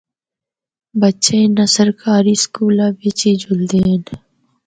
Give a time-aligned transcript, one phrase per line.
[1.01, 4.01] بچے اناں سرکاری سکولاں بچ ای جُلدے ہن۔